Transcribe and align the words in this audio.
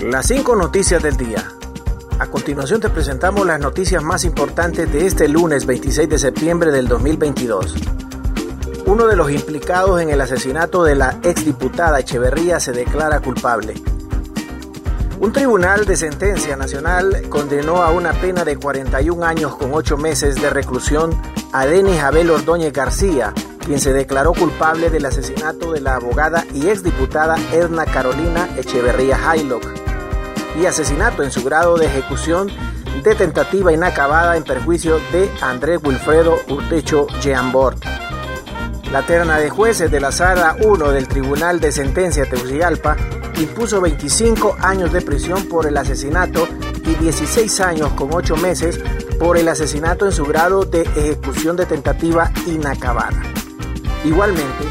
Las 0.00 0.28
cinco 0.28 0.56
noticias 0.56 1.02
del 1.02 1.18
día. 1.18 1.46
A 2.18 2.26
continuación 2.26 2.80
te 2.80 2.88
presentamos 2.88 3.46
las 3.46 3.60
noticias 3.60 4.02
más 4.02 4.24
importantes 4.24 4.90
de 4.90 5.06
este 5.06 5.28
lunes 5.28 5.66
26 5.66 6.08
de 6.08 6.18
septiembre 6.18 6.70
del 6.70 6.88
2022. 6.88 7.74
Uno 8.86 9.06
de 9.06 9.14
los 9.14 9.30
implicados 9.30 10.00
en 10.00 10.08
el 10.08 10.22
asesinato 10.22 10.84
de 10.84 10.94
la 10.94 11.18
exdiputada 11.22 12.00
Echeverría 12.00 12.60
se 12.60 12.72
declara 12.72 13.20
culpable. 13.20 13.74
Un 15.20 15.34
tribunal 15.34 15.84
de 15.84 15.96
sentencia 15.96 16.56
nacional 16.56 17.28
condenó 17.28 17.82
a 17.82 17.90
una 17.90 18.14
pena 18.14 18.42
de 18.42 18.56
41 18.56 19.22
años 19.22 19.54
con 19.56 19.74
8 19.74 19.98
meses 19.98 20.40
de 20.40 20.48
reclusión 20.48 21.10
a 21.52 21.66
Denis 21.66 22.00
Abel 22.00 22.30
Ordóñez 22.30 22.72
García, 22.72 23.34
quien 23.66 23.78
se 23.78 23.92
declaró 23.92 24.32
culpable 24.32 24.88
del 24.88 25.04
asesinato 25.04 25.72
de 25.72 25.82
la 25.82 25.96
abogada 25.96 26.46
y 26.54 26.68
exdiputada 26.68 27.36
Edna 27.52 27.84
Carolina 27.84 28.48
Echeverría 28.56 29.30
Haylock 29.30 29.79
y 30.60 30.66
asesinato 30.66 31.22
en 31.22 31.30
su 31.30 31.42
grado 31.42 31.76
de 31.76 31.86
ejecución 31.86 32.50
de 33.02 33.14
tentativa 33.14 33.72
inacabada 33.72 34.36
en 34.36 34.44
perjuicio 34.44 35.00
de 35.10 35.30
Andrés 35.40 35.80
Wilfredo 35.82 36.36
Urtecho 36.48 37.06
Jeambort. 37.20 37.82
La 38.92 39.02
terna 39.06 39.38
de 39.38 39.48
jueces 39.48 39.90
de 39.90 40.00
la 40.00 40.12
Sala 40.12 40.56
1 40.62 40.90
del 40.90 41.08
Tribunal 41.08 41.60
de 41.60 41.72
Sentencia 41.72 42.28
Tegucigalpa 42.28 42.96
impuso 43.40 43.80
25 43.80 44.56
años 44.60 44.92
de 44.92 45.00
prisión 45.00 45.48
por 45.48 45.66
el 45.66 45.76
asesinato 45.76 46.46
y 46.84 46.94
16 46.94 47.60
años 47.60 47.92
con 47.92 48.10
8 48.12 48.36
meses 48.36 48.80
por 49.18 49.38
el 49.38 49.48
asesinato 49.48 50.06
en 50.06 50.12
su 50.12 50.24
grado 50.24 50.64
de 50.64 50.82
ejecución 50.82 51.56
de 51.56 51.66
tentativa 51.66 52.30
inacabada. 52.46 53.22
Igualmente, 54.04 54.64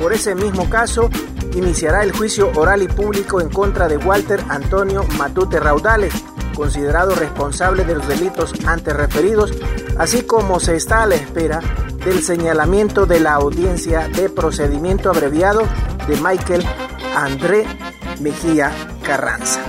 por 0.00 0.12
ese 0.12 0.34
mismo 0.34 0.68
caso, 0.68 1.10
iniciará 1.54 2.02
el 2.02 2.12
juicio 2.12 2.50
oral 2.54 2.82
y 2.82 2.88
público 2.88 3.40
en 3.40 3.48
contra 3.48 3.88
de 3.88 3.96
Walter 3.96 4.40
Antonio 4.48 5.04
Matute 5.16 5.60
Raudales, 5.60 6.12
considerado 6.54 7.14
responsable 7.14 7.84
de 7.84 7.94
los 7.94 8.08
delitos 8.08 8.52
antes 8.66 8.94
referidos, 8.94 9.52
así 9.98 10.22
como 10.22 10.60
se 10.60 10.76
está 10.76 11.02
a 11.02 11.06
la 11.06 11.14
espera 11.14 11.60
del 12.04 12.22
señalamiento 12.22 13.06
de 13.06 13.20
la 13.20 13.34
audiencia 13.34 14.08
de 14.08 14.28
procedimiento 14.28 15.10
abreviado 15.10 15.62
de 16.06 16.16
Michael 16.16 16.64
André 17.14 17.66
Mejía 18.20 18.72
Carranza. 19.02 19.60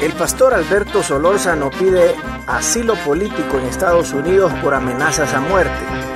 El 0.00 0.12
pastor 0.12 0.52
Alberto 0.52 1.02
Solórzano 1.02 1.70
pide 1.70 2.14
asilo 2.46 2.94
político 2.96 3.58
en 3.58 3.64
Estados 3.66 4.12
Unidos 4.12 4.52
por 4.62 4.74
amenazas 4.74 5.32
a 5.32 5.40
muerte. 5.40 6.13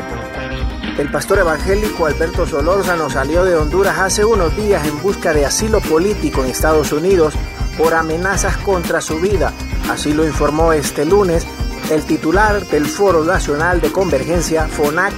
El 0.99 1.13
pastor 1.13 1.39
evangélico 1.39 2.07
Alberto 2.07 2.45
Solórzano 2.45 3.09
salió 3.09 3.45
de 3.45 3.55
Honduras 3.55 4.01
hace 4.01 4.25
unos 4.25 4.57
días 4.57 4.85
en 4.85 5.01
busca 5.01 5.33
de 5.33 5.47
asilo 5.47 5.81
político 5.81 6.43
en 6.43 6.51
Estados 6.51 6.91
Unidos 6.91 7.35
por 7.79 7.95
amenazas 7.95 8.57
contra 8.57 9.01
su 9.01 9.21
vida. 9.21 9.53
Así 9.89 10.13
lo 10.13 10.27
informó 10.27 10.73
este 10.73 11.05
lunes 11.05 11.47
el 11.93 12.03
titular 12.03 12.67
del 12.67 12.87
Foro 12.87 13.23
Nacional 13.23 13.81
de 13.81 13.93
Convergencia, 13.93 14.67
FONAC, 14.67 15.15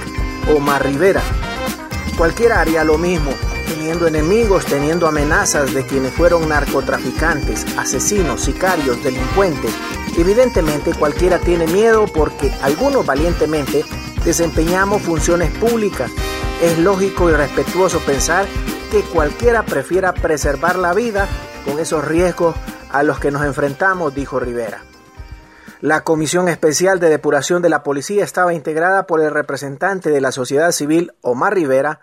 Omar 0.55 0.85
Rivera. 0.85 1.23
Cualquiera 2.15 2.61
haría 2.61 2.83
lo 2.83 2.99
mismo, 2.99 3.31
teniendo 3.67 4.05
enemigos, 4.05 4.65
teniendo 4.65 5.07
amenazas 5.07 5.73
de 5.73 5.83
quienes 5.83 6.13
fueron 6.13 6.47
narcotraficantes, 6.47 7.65
asesinos, 7.75 8.43
sicarios, 8.43 9.03
delincuentes. 9.03 9.73
Evidentemente 10.15 10.93
cualquiera 10.93 11.39
tiene 11.39 11.65
miedo 11.65 12.05
porque 12.05 12.51
algunos 12.61 13.03
valientemente 13.03 13.83
desempeñamos 14.23 15.01
funciones 15.01 15.51
públicas. 15.57 16.11
Es 16.61 16.77
lógico 16.79 17.29
y 17.29 17.33
respetuoso 17.33 17.99
pensar 17.99 18.45
que 18.91 19.01
cualquiera 19.01 19.63
prefiera 19.63 20.13
preservar 20.13 20.77
la 20.77 20.93
vida 20.93 21.27
con 21.65 21.79
esos 21.79 22.05
riesgos 22.05 22.55
a 22.91 23.03
los 23.03 23.19
que 23.19 23.31
nos 23.31 23.43
enfrentamos, 23.43 24.13
dijo 24.13 24.39
Rivera. 24.39 24.83
La 25.79 26.03
Comisión 26.03 26.47
Especial 26.47 26.99
de 26.99 27.09
Depuración 27.09 27.63
de 27.63 27.69
la 27.69 27.81
Policía 27.81 28.23
estaba 28.23 28.53
integrada 28.53 29.07
por 29.07 29.19
el 29.21 29.31
representante 29.31 30.11
de 30.11 30.21
la 30.21 30.31
sociedad 30.31 30.71
civil 30.71 31.13
Omar 31.21 31.55
Rivera, 31.55 32.01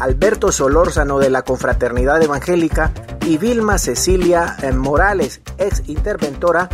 Alberto 0.00 0.50
Solórzano 0.50 1.18
de 1.18 1.30
la 1.30 1.42
Confraternidad 1.42 2.20
Evangélica 2.20 2.90
y 3.24 3.38
Vilma 3.38 3.78
Cecilia 3.78 4.56
Morales, 4.74 5.42
ex 5.58 5.88
interventora 5.88 6.68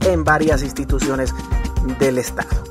en 0.00 0.24
varias 0.24 0.62
instituciones 0.62 1.32
del 2.00 2.18
Estado. 2.18 2.69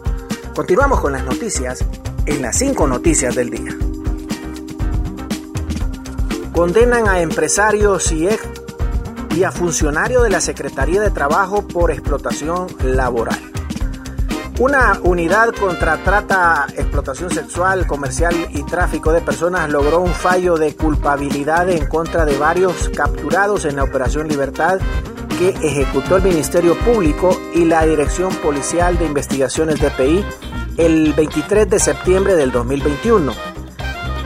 Continuamos 0.60 1.00
con 1.00 1.14
las 1.14 1.24
noticias 1.24 1.86
en 2.26 2.42
las 2.42 2.58
cinco 2.58 2.86
noticias 2.86 3.34
del 3.34 3.50
día. 3.50 3.74
Condenan 6.52 7.08
a 7.08 7.22
empresarios 7.22 8.12
y, 8.12 8.28
y 9.38 9.44
a 9.46 9.54
funcionarios 9.54 10.22
de 10.22 10.30
la 10.30 10.42
Secretaría 10.42 11.00
de 11.00 11.12
Trabajo 11.12 11.66
por 11.66 11.92
explotación 11.92 12.68
laboral. 12.84 13.40
Una 14.60 15.00
unidad 15.02 15.56
contra 15.56 16.04
trata, 16.04 16.68
explotación 16.76 17.30
sexual, 17.30 17.88
comercial 17.88 18.36
y 18.50 18.62
tráfico 18.64 19.14
de 19.14 19.22
personas 19.22 19.70
logró 19.70 20.02
un 20.02 20.12
fallo 20.12 20.58
de 20.58 20.76
culpabilidad 20.76 21.70
en 21.70 21.86
contra 21.86 22.26
de 22.26 22.38
varios 22.38 22.90
capturados 22.90 23.64
en 23.64 23.78
la 23.78 23.84
Operación 23.86 24.28
Libertad 24.28 24.80
que 25.38 25.52
ejecutó 25.66 26.18
el 26.18 26.24
Ministerio 26.24 26.78
Público 26.80 27.30
y 27.56 27.64
la 27.64 27.86
Dirección 27.86 28.36
Policial 28.36 28.98
de 28.98 29.06
Investigaciones 29.06 29.80
de 29.80 29.90
PI 29.92 30.26
el 30.80 31.12
23 31.12 31.70
de 31.70 31.78
septiembre 31.78 32.36
del 32.36 32.54
2021. 32.54 33.34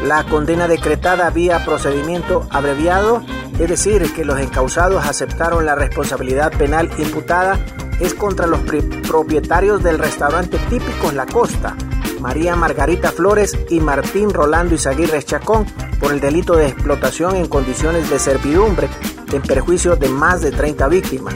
La 0.05 0.23
condena 0.23 0.67
decretada 0.67 1.31
vía 1.31 1.65
procedimiento 1.65 2.45
abreviado, 2.51 3.23
es 3.57 3.69
decir, 3.69 4.13
que 4.13 4.23
los 4.23 4.39
encausados 4.39 5.03
aceptaron 5.03 5.65
la 5.65 5.73
responsabilidad 5.73 6.51
penal 6.55 6.91
imputada, 6.99 7.57
es 7.99 8.13
contra 8.13 8.45
los 8.45 8.59
propietarios 9.07 9.81
del 9.81 9.97
restaurante 9.97 10.59
típico 10.69 11.09
en 11.09 11.17
la 11.17 11.25
costa, 11.25 11.75
María 12.19 12.55
Margarita 12.55 13.11
Flores 13.11 13.57
y 13.69 13.79
Martín 13.79 14.31
Rolando 14.31 14.75
Izaguirre 14.75 15.23
Chacón, 15.23 15.65
por 15.99 16.11
el 16.11 16.19
delito 16.19 16.55
de 16.55 16.67
explotación 16.67 17.35
en 17.35 17.47
condiciones 17.47 18.11
de 18.11 18.19
servidumbre 18.19 18.89
en 19.31 19.41
perjuicio 19.41 19.95
de 19.95 20.09
más 20.09 20.41
de 20.41 20.51
30 20.51 20.87
víctimas. 20.87 21.33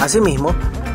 Asimismo, 0.00 0.54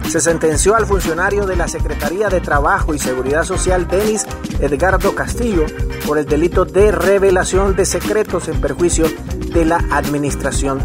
se 0.10 0.20
sentenció 0.20 0.76
al 0.76 0.86
funcionario 0.86 1.46
de 1.46 1.56
la 1.56 1.68
Secretaría 1.68 2.30
de 2.30 2.42
Trabajo 2.42 2.94
y 2.94 3.00
Seguridad 3.00 3.44
Social, 3.44 3.88
Denis 3.88 4.26
Edgardo 4.60 5.16
Castillo, 5.16 5.66
por 6.06 6.18
el 6.18 6.26
delito 6.26 6.66
de 6.66 6.92
revelación 6.92 7.76
de 7.76 7.86
secretos 7.86 8.48
en 8.48 8.62
perjuicio 8.62 9.06
de 9.54 9.66
la 9.66 9.78
administración 9.92 10.80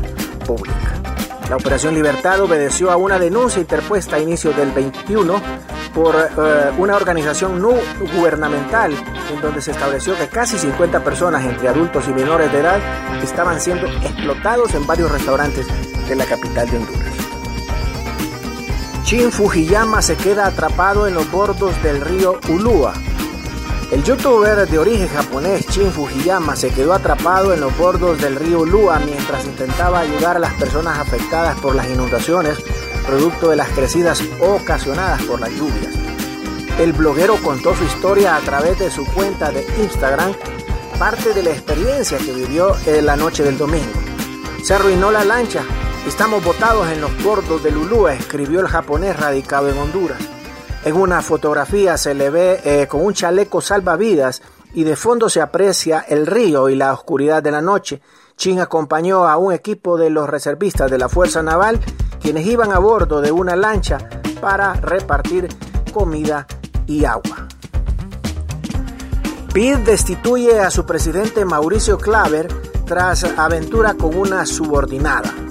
pública. 0.46 0.98
La 1.48 1.56
Operación 1.56 1.94
Libertad 1.94 2.40
obedeció 2.42 2.90
a 2.90 2.96
una 2.96 3.18
denuncia 3.18 3.60
interpuesta 3.60 4.16
a 4.16 4.18
inicios 4.18 4.54
del 4.56 4.70
21 4.70 5.40
por 5.94 6.14
eh, 6.14 6.70
una 6.76 6.94
organización 6.94 7.60
no 7.60 7.70
gubernamental 8.14 8.92
en 8.92 9.40
donde 9.40 9.62
se 9.62 9.70
estableció 9.70 10.16
que 10.16 10.28
casi 10.28 10.58
50 10.58 11.02
personas 11.02 11.44
entre 11.44 11.68
adultos 11.68 12.04
y 12.06 12.12
menores 12.12 12.52
de 12.52 12.60
edad 12.60 12.78
estaban 13.22 13.60
siendo 13.60 13.86
explotados 13.86 14.74
en 14.74 14.86
varios 14.86 15.10
restaurantes 15.10 15.66
de 16.06 16.16
la 16.16 16.26
capital 16.26 16.70
de 16.70 16.76
Honduras. 16.76 17.07
Shin 19.08 19.32
Fujiyama 19.32 20.02
se 20.02 20.16
queda 20.16 20.48
atrapado 20.48 21.06
en 21.06 21.14
los 21.14 21.30
bordos 21.30 21.82
del 21.82 22.02
río 22.02 22.38
Ulua. 22.50 22.92
El 23.90 24.04
youtuber 24.04 24.68
de 24.68 24.78
origen 24.78 25.08
japonés 25.08 25.66
Shin 25.66 25.90
Fujiyama 25.90 26.54
se 26.56 26.68
quedó 26.68 26.92
atrapado 26.92 27.54
en 27.54 27.62
los 27.62 27.74
bordos 27.78 28.20
del 28.20 28.36
río 28.36 28.60
Ulua 28.60 28.98
mientras 28.98 29.46
intentaba 29.46 30.00
ayudar 30.00 30.36
a 30.36 30.40
las 30.40 30.52
personas 30.60 30.98
afectadas 30.98 31.58
por 31.58 31.74
las 31.74 31.88
inundaciones 31.88 32.58
producto 33.06 33.48
de 33.48 33.56
las 33.56 33.70
crecidas 33.70 34.22
ocasionadas 34.40 35.22
por 35.22 35.40
las 35.40 35.52
lluvias. 35.52 35.94
El 36.78 36.92
bloguero 36.92 37.36
contó 37.42 37.74
su 37.74 37.84
historia 37.84 38.36
a 38.36 38.40
través 38.40 38.78
de 38.78 38.90
su 38.90 39.06
cuenta 39.06 39.50
de 39.50 39.66
Instagram, 39.80 40.34
parte 40.98 41.32
de 41.32 41.44
la 41.44 41.50
experiencia 41.52 42.18
que 42.18 42.34
vivió 42.34 42.76
en 42.84 43.06
la 43.06 43.16
noche 43.16 43.42
del 43.42 43.56
domingo. 43.56 44.02
Se 44.62 44.74
arruinó 44.74 45.10
la 45.10 45.24
lancha, 45.24 45.64
estamos 46.08 46.42
botados 46.42 46.88
en 46.88 47.02
los 47.02 47.22
bordos 47.22 47.62
del 47.62 47.76
Ulúa, 47.76 48.14
escribió 48.14 48.60
el 48.60 48.66
japonés 48.66 49.14
radicado 49.20 49.68
en 49.68 49.76
Honduras. 49.76 50.18
En 50.84 50.96
una 50.96 51.20
fotografía 51.20 51.98
se 51.98 52.14
le 52.14 52.30
ve 52.30 52.60
eh, 52.64 52.86
con 52.88 53.04
un 53.04 53.12
chaleco 53.12 53.60
salvavidas 53.60 54.40
y 54.72 54.84
de 54.84 54.96
fondo 54.96 55.28
se 55.28 55.42
aprecia 55.42 56.00
el 56.08 56.26
río 56.26 56.70
y 56.70 56.76
la 56.76 56.94
oscuridad 56.94 57.42
de 57.42 57.50
la 57.50 57.60
noche. 57.60 58.00
Chin 58.36 58.58
acompañó 58.58 59.28
a 59.28 59.36
un 59.36 59.52
equipo 59.52 59.98
de 59.98 60.08
los 60.08 60.30
reservistas 60.30 60.90
de 60.90 60.96
la 60.96 61.10
Fuerza 61.10 61.42
Naval 61.42 61.78
quienes 62.20 62.46
iban 62.46 62.72
a 62.72 62.78
bordo 62.78 63.20
de 63.20 63.30
una 63.30 63.54
lancha 63.54 63.98
para 64.40 64.72
repartir 64.74 65.48
comida 65.92 66.46
y 66.86 67.04
agua. 67.04 67.48
PID 69.52 69.78
destituye 69.78 70.58
a 70.60 70.70
su 70.70 70.86
presidente 70.86 71.44
Mauricio 71.44 71.98
Claver 71.98 72.48
tras 72.86 73.24
aventura 73.24 73.92
con 73.92 74.16
una 74.16 74.46
subordinada. 74.46 75.47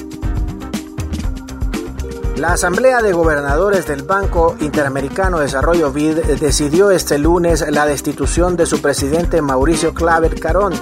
La 2.38 2.54
Asamblea 2.54 3.01
de 3.01 3.13
Gobernadores 3.13 3.88
del 3.88 4.04
Banco 4.04 4.56
Interamericano 4.60 5.39
de 5.39 5.45
Desarrollo 5.45 5.92
BID 5.92 6.38
decidió 6.39 6.92
este 6.92 7.18
lunes 7.18 7.66
la 7.72 7.88
destitución 7.88 8.56
de 8.56 8.68
su 8.68 8.80
presidente 8.80 9.42
Mauricio 9.42 9.95
Claver 9.95 10.39
Carón 10.39 10.74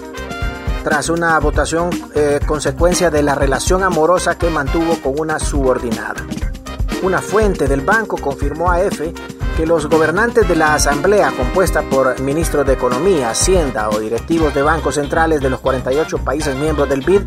tras 0.84 1.08
una 1.08 1.40
votación 1.40 1.92
eh, 2.14 2.42
consecuencia 2.46 3.10
de 3.10 3.24
la 3.24 3.36
relación 3.36 3.84
amorosa 3.84 4.38
que 4.38 4.50
mantuvo 4.50 4.98
con 5.02 5.18
una 5.18 5.40
subordinada. 5.40 6.26
Una 7.04 7.22
fuente 7.22 7.70
del 7.70 7.80
banco 7.80 8.18
confirmó 8.18 8.70
a 8.70 8.82
EFE 8.82 9.14
que 9.56 9.66
los 9.66 9.88
gobernantes 9.88 10.50
de 10.50 10.58
la 10.58 10.74
asamblea 10.74 11.32
compuesta 11.32 11.84
por 11.84 12.20
ministros 12.20 12.68
de 12.68 12.74
Economía, 12.74 13.30
Hacienda 13.30 13.90
o 13.90 14.00
directivos 14.00 14.54
de 14.54 14.62
bancos 14.62 14.96
centrales 14.96 15.40
de 15.40 15.50
los 15.50 15.62
48 15.62 16.18
países 16.18 16.54
miembros 16.58 16.90
del 16.90 17.00
BID 17.00 17.22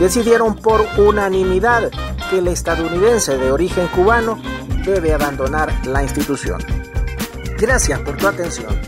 decidieron 0.00 0.56
por 0.56 0.86
unanimidad 0.96 1.90
que 2.30 2.38
el 2.38 2.48
estadounidense 2.48 3.36
de 3.38 3.50
origen 3.50 3.88
cubano 3.88 4.38
debe 4.84 5.12
abandonar 5.12 5.72
la 5.86 6.02
institución. 6.02 6.60
Gracias 7.58 8.00
por 8.00 8.16
tu 8.16 8.26
atención. 8.26 8.78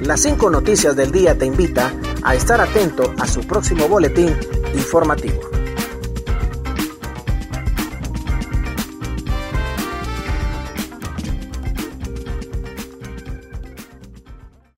Las 0.00 0.20
cinco 0.20 0.50
noticias 0.50 0.96
del 0.96 1.12
día 1.12 1.36
te 1.36 1.46
invita 1.46 1.92
a 2.22 2.34
estar 2.34 2.60
atento 2.60 3.14
a 3.18 3.26
su 3.26 3.40
próximo 3.46 3.88
boletín 3.88 4.36
informativo. 4.74 5.51